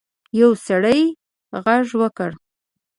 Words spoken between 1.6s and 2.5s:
غږ وکړ.